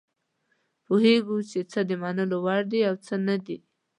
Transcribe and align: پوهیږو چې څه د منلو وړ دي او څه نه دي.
پوهیږو 0.85 1.37
چې 1.51 1.59
څه 1.71 1.79
د 1.89 1.91
منلو 2.03 2.37
وړ 2.45 2.61
دي 2.71 2.81
او 2.89 2.95
څه 3.05 3.15
نه 3.27 3.35
دي. 3.45 3.57